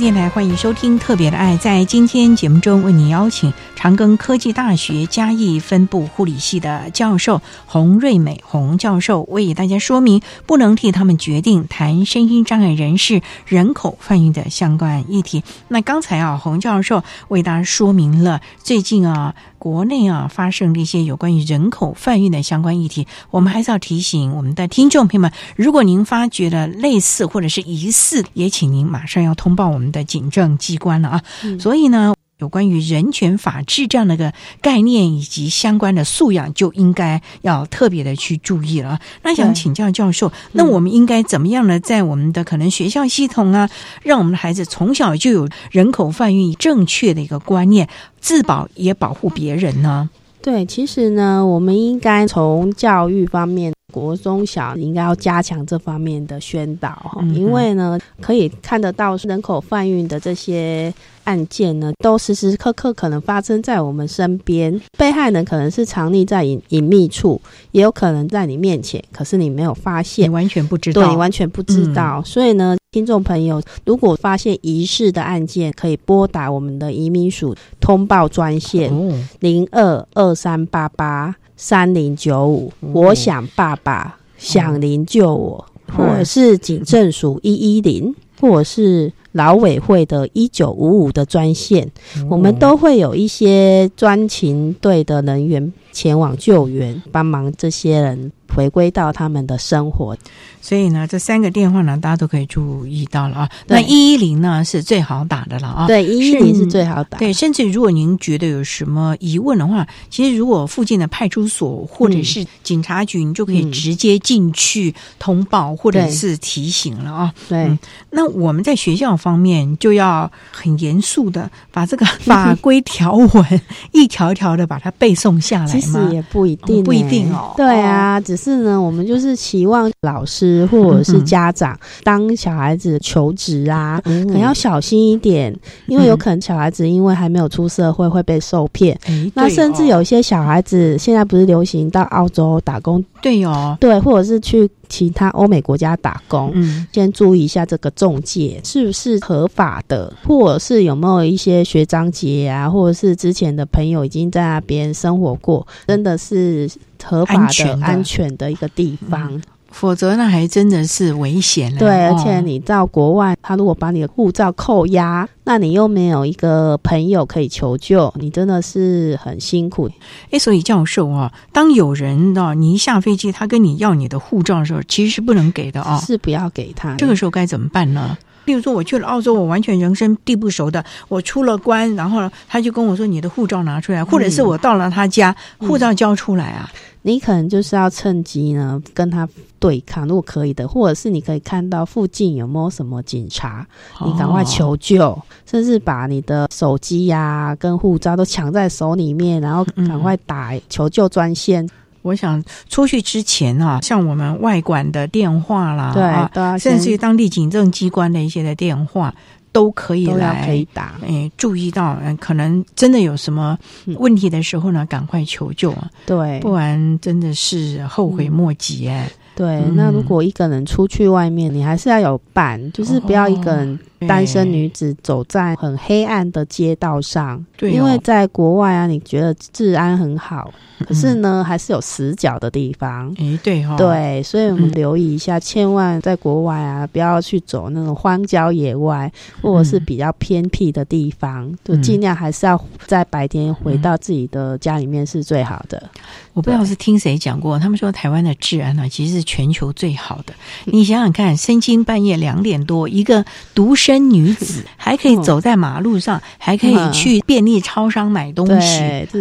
[0.00, 1.54] 电台欢迎收听《特别的爱》。
[1.58, 15.44] 在今天节目中，为您邀请长庚科技大学嘉义分部护理系的教授洪瑞美洪教授，为大家说明不能替他们决定谈身心障碍人士人口贩运的相关议题。
[15.68, 19.34] 那刚才啊，洪教授为大家说明了最近啊。
[19.60, 31.22] 国内啊，发生的一些有关于人口贩运的相关议题，我们还是要提醒我们的听众朋友们：如果您发觉了类似或者是疑似，也请您马上要通报我们的警政机关了啊。
[31.60, 32.14] 所以呢。
[32.40, 38.98] 有关于人权法治这样的个概念以及相关的素养，就应该要特别的去注意了。
[39.22, 41.78] 那想请教教授，那我们应该怎么样呢？
[41.78, 43.68] 在我们的可能学校系统啊，
[44.02, 47.88] 让我们的孩子从小就有人口贩运正确的一个观念，
[48.20, 50.08] 自保也保护别人呢？
[50.42, 60.92] 对，其实呢，我们应该从教育方面国中小应该要加强这方面的宣导哈，嗯因为呢，可以看得到人口贩运的这些
[61.24, 64.80] 案件呢，都时时刻刻可能发生在我们身边。
[64.96, 67.40] 被害人可能是藏匿在隐隐秘处，
[67.72, 72.22] 也有可能在你面前，可是你没有发你现，完全不知道，对你完全不知道。
[72.24, 82.72] 所以呢，听众朋友，如果发现疑似的案件，可以拨打我们的移民署通报专线哦，零二二三八八三零九五。
[82.94, 85.62] 我想爸爸想您救我，
[85.94, 91.86] 或者是警政署一一零，或者是劳委会的一九五五的专线，
[92.30, 100.16] 我们都会有一些专勤队的人员前往救援，帮忙这些人回归到他们的生活。
[100.62, 103.50] 所以呢，这三个电话呢，大家都可以注意到了啊。
[103.66, 105.86] 那一一零呢是最好打的了啊。
[105.86, 107.16] 对，一一零是最好打。
[107.18, 117.32] 对，甚至如果您觉得有什么疑问的话，其实如果附近的派出所或者是警察局，你就可以嗯直接进去通报或者是提醒了啊。
[117.48, 117.78] 对嗯
[118.10, 123.60] 那我们在学校方面就要很严肃的把这个 法规条文
[123.92, 125.98] 一条一条的把它背诵下来其实？
[126.12, 135.54] 也不一定欸、哦不一定哦对啊，只是呢，我们就是期望老师或者是家长，当小孩子求职啊，嗯可能要小心一点，
[135.86, 138.98] 因为有可能小孩子因为还没有出社会会被受骗。
[139.34, 156.70] 那甚至哦有一些小孩子现在不是流行到澳洲打工，对哦，对，或者是去其他欧美国家打工，嗯，先注意一下这个中介是不是合法的，或者是有没有一些学长姐啊，或者是之前的朋友已经在那边生活过，真的是
[157.04, 159.40] 合法的、安全的安全的一个地方。
[159.72, 161.78] 否则那还真的是危险了。
[161.78, 169.88] 对，而哦且你到国外，他如果把你的护照扣押，那你又没有一个朋友可以求救，你真的是很辛苦。
[170.32, 175.96] 哎，所以教授啊，当有人啊，你一下飞机，他跟你要你的护照的时候，其实是不能给的啊。
[175.98, 178.18] 是不要给他这个时候该怎么办呢？
[178.46, 186.68] 例如说，我去了澳洲，我完全人生地不熟的，我出了关，然后，他就跟我说你的护照拿出来，或者是我到了他家，护照交出来啊。
[187.02, 189.28] 你可能就是要趁机呢跟他
[189.58, 193.66] 对抗，如果可以的，或者是你可以看到附近有没有什么警察，
[194.04, 201.68] 你赶快求救，甚至把你的手机呀、跟护照都抢在手里面，然后赶快打求救专线。
[202.02, 206.02] 我想出去之前啊，像我们外管的电话啦，对
[206.42, 209.14] 啊甚至于当地警政机关的一些的电话。
[209.52, 213.58] 都可以来，可以打哎，注意到，嗯，可能真的有什么
[213.98, 219.10] 问题的时候呢，赶快求救啊，对，不然真的是后悔莫及哎。
[219.34, 219.74] 对，嗯。
[219.74, 227.44] 那如果一个人出去外面，你还是要有伴，就是不要一个人对单身女子走在很黑暗的街道上。
[227.56, 230.50] 对哦因为在国外啊，你觉得治安很好，
[230.86, 233.14] 可是呢，还是有死角的地方。
[233.18, 239.10] 哎，对哈、哦，对，所以我们嗯留意一下，千万在国外啊，不要去走那种荒郊野外，
[239.42, 245.90] 或者是比较偏僻的地方，就嗯尽量还是要在白天回到自己的家里面是最好的。
[246.32, 250.32] 我不知道是听谁讲过，他们说台湾的治安呢、其实是全球最好的。
[250.64, 253.24] 你想想看，深更半夜两点多，一个
[253.54, 258.80] 独身女子 还可以走在马路上，还可以去便利超商买东西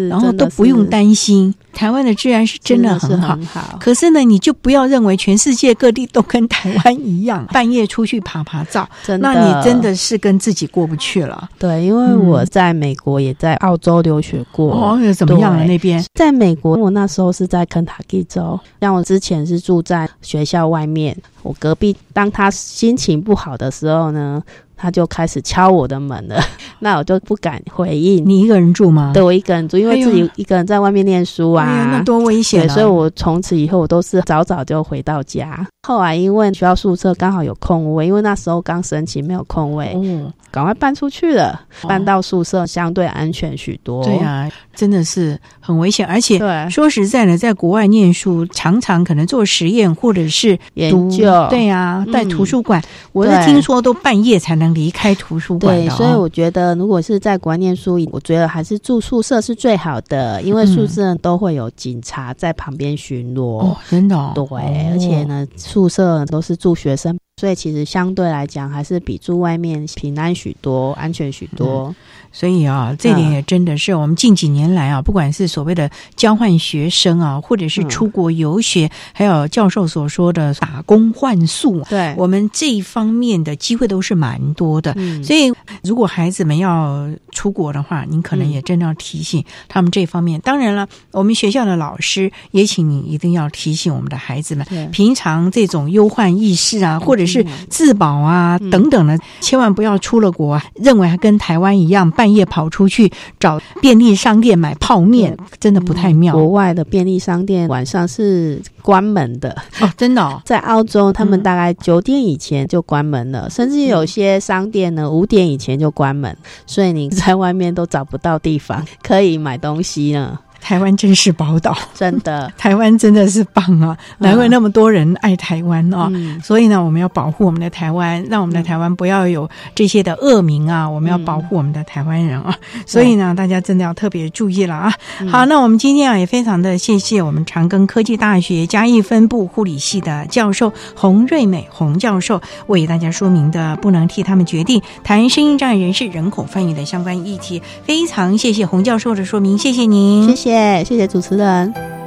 [0.09, 1.53] 然后都不用是担心。
[1.71, 8.89] 台湾的治安是真的很好，好可是呢，你就不要认为全世界各地都跟台湾一样， 半夜出去爬爬照，
[9.19, 11.47] 那你真的是跟自己过不去了。
[11.57, 14.73] 对，因为我在美国也在澳洲留学过。
[14.73, 16.03] 哦，怎么样啊那边？
[16.15, 24.41] 在美国，我那时候是在肯塔基州，像我之前是住在学校外面，我隔壁当他心情不好的时候呢，
[24.75, 26.39] 他就开始敲我的门了，
[26.79, 28.23] 那我就不敢回应。
[28.27, 29.11] 你一个人住吗？
[29.13, 35.67] 对，我一个人住，因为自己一个人在外面念书啊，那多危险啊对，所以我从此以后我都是早早就回到家。
[35.87, 44.03] 后来因为学校宿舍刚好有空位，因为那时候刚申请没有空位，嗯，赶快搬出去了，搬到宿舍相对安全许多。
[44.03, 46.67] 对啊，真的是很危险，而且对。
[46.67, 51.47] 说实在的，在国外念书，常常可能做实验或者是研读究。
[51.51, 63.59] 对啊，在嗯图书馆，我是听说都半夜才能离开图书馆对，所以我觉得，如果是在国外念书，我觉得还是住宿舍是最好的，因为宿舍都会有警察在旁边巡逻。
[63.59, 64.31] 哦，真的哦。
[64.33, 71.95] 对，而且呢，宿舍都是住学生所以其实相对来讲，还是比住外面平安许多、安全许多。
[72.31, 84.93] 所以啊，这点也真的是我们近几年来啊，不管是所谓的交换学生啊，或者是出国游学，还有教授所说的打工换宿，对我们这一方面的机会都是蛮多的。
[85.23, 90.39] 所以，如果孩子们要出国的话，您可能也真的要提醒他们这方面。
[90.41, 102.09] 当然了，我们学校的老师也请你一定要提醒我们的孩子们，平常这种忧患意识啊，或者是自保啊等等的，千万不要出了国认为还跟台湾一样。
[102.11, 106.33] 半夜跑出去找便利商店买泡面，真的不太妙。
[106.33, 110.19] 国外的便利商店晚上是关门的哦，真的。
[110.43, 120.39] 在澳洲，他们大概九点以前就关门了，甚至有些商店呢五点以前就关门，所以你在外面都找不到地方可以买东西呢。
[120.61, 123.97] 台湾真是宝岛，真的， 台湾真的是棒啊！
[124.19, 126.11] 难怪那么多人爱台湾啊！
[126.43, 130.87] 所以呢，我们要保护我们的台湾，让我们的台湾不要有这些的恶名啊！
[130.89, 132.55] 我们要保护我们的台湾人啊！
[132.85, 134.93] 所以呢，大家真的要特别注意了啊！
[135.31, 147.61] 好，那我们今天啊，也非常的谢谢我们长庚科技大学嘉义分部护理系的教授洪瑞美洪教授为大家说明的，不能替他们决定谈声音障碍人士人口翻译的相关议题。
[147.83, 150.48] 非常谢谢洪教授的说明，谢谢您，谢谢。
[150.83, 151.98] 谢谢主持人。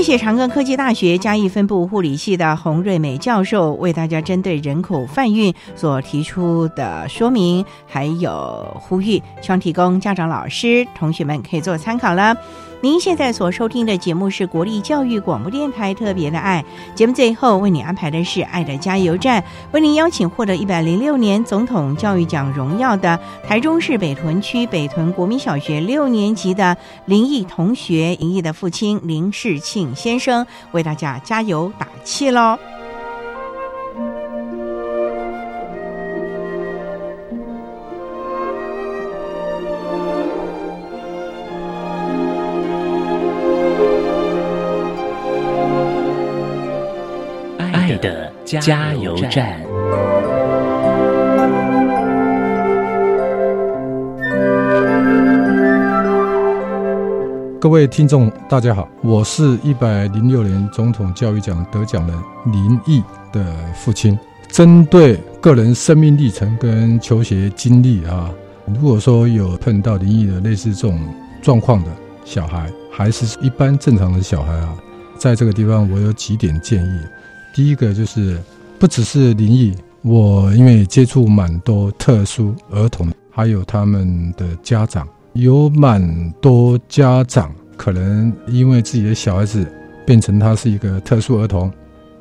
[0.00, 12.34] 谢谢长庚科技大学嘉义分部护理系的洪瑞美教授为大家针对人口贩运所提出的说明，还有呼吁，希望提供家长、老师、同学们可以做参考了。
[12.82, 16.64] 您现在所收听的节目是国立教育广播电台特别的爱
[16.94, 26.74] 节目，最后为你安排的是爱的加油站，为您邀请获得一百零六年总统教育奖荣耀的台中市北屯区北屯国民小学六年级的
[27.04, 32.58] 林毅同学，林毅的父亲林世庆先生为大家加油打气喽。
[48.58, 49.60] 加油站。
[57.60, 63.00] 各位听众，大家好，我是一百零六年总统教育奖得奖人林毅
[63.32, 64.18] 的父亲。
[64.48, 68.32] 针对个人生命历程跟求学经历啊，
[68.66, 70.98] 如果说有碰到林毅的类似这种
[71.40, 71.90] 状况的
[72.24, 74.74] 小孩，还是一般正常的小孩啊，
[75.16, 77.00] 在这个地方我有几点建议。
[77.52, 78.38] 第一个就是，
[78.78, 89.66] 不只是灵异，我因为接触蛮多特殊儿童，还有他们的家长，有蛮多家长可能因为自己的小孩子
[90.06, 91.70] 变成他是一个特殊儿童，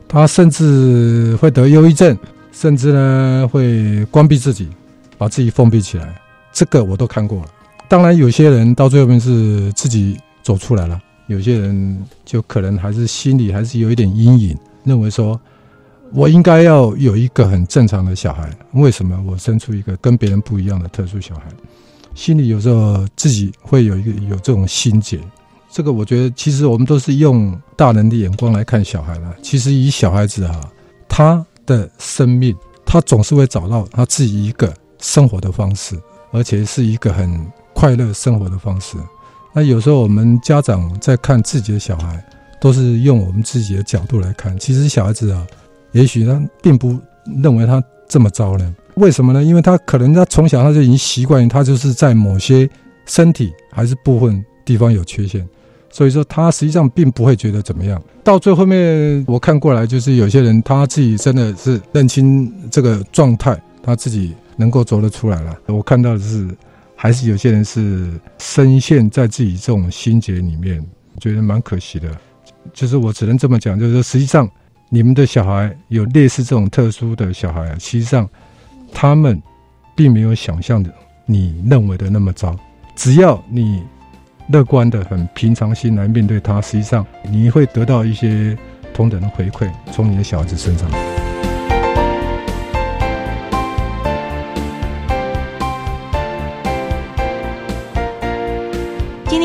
[0.08, 2.18] 他甚至会得忧郁症，
[2.52, 4.68] 甚至呢会关闭自己，
[5.18, 6.20] 把自己封闭起来，
[6.52, 7.48] 这个我都看过了。
[7.88, 14.58] 当然，有些人到最后面是自己走出来了，有些人就可能还是心里还是有一点阴影。
[14.90, 15.40] 认为说，
[16.12, 18.50] 我应该要有一个很正常的小孩。
[18.74, 21.44] 为什么我生出一个跟别人不一样的特殊小孩？
[22.16, 25.20] 心里有时候自己会有一个有这种心结。
[25.72, 29.36] 这个我觉得，其实我们都是用大人的眼光来看小孩了。
[29.44, 30.60] 其实以小孩子啊，
[31.08, 35.96] 他的生命，他总是会找到他自己一个生活的方式，
[36.32, 38.98] 而且是一个很快乐生活的方式。
[39.54, 42.26] 那有时候我们家长在看自己的小孩。
[42.60, 45.46] 都是用我们自己的角度来看，其实小孩子啊，
[45.92, 46.98] 也许他并不
[47.42, 48.76] 认为他这么糟呢。
[48.96, 49.44] 为什么呢？
[49.44, 52.70] 因为他可能他从小他就已经习惯于他就是在某些
[53.06, 55.48] 身体还是部分地方有缺陷，
[55.90, 58.02] 所以说他实际上并不会觉得怎么样。
[58.24, 65.58] 到最后面我看过来，就是有些人他自己真的是认清这个状态，他自己能够走得出来了。
[65.68, 66.48] 我看到的是，
[66.96, 70.86] 还是有些人是深陷在自己这种心结里面，
[71.22, 72.10] 觉得蛮可惜的。
[72.74, 74.50] 就是我只能这么讲，就是说，实际上
[74.90, 78.28] 你们的小孩有类似这种特殊的小孩啊，实际上
[78.94, 79.42] 他们
[79.96, 80.92] 并没有想象的
[81.26, 82.56] 你认为的那么糟。
[82.96, 83.84] 只要你
[84.48, 88.58] 乐观的、很平常心来面对他，实际上你会得到一些
[88.94, 91.19] 同等的回馈从你的小孩子身上。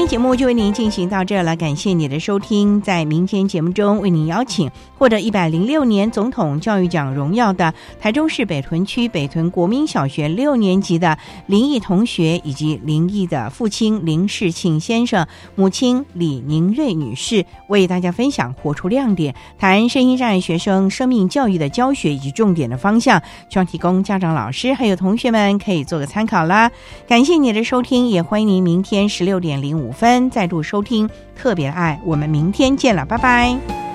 [0.07, 2.81] 节目就为您进行到这了，感谢你的收听。
[2.83, 4.71] 在明天节目中，为您邀请
[5.05, 15.27] 获得一百零六年总统教育奖荣耀的台中市北屯区北屯国民小学六年级的林毅同学，以及林毅的父亲林世庆先生、
[15.57, 26.71] 母亲李宁瑞女士，为大家分享活出亮点，谈声音障碍学生生命教育的教学以及重点的方向，希望提供家长、老师还有同学们可以做个参考啦。
[27.07, 33.94] 感谢你的收听，也欢迎您明天十六点零五分再度收听特别爱，我们明天见了，拜拜。